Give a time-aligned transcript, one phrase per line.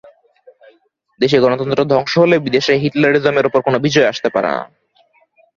[1.19, 4.61] দেশে গণতন্ত্র ধ্বংস হলে বিদেশে হিটলারিজমের ওপর কোনো বিজয় আসতে পারে না।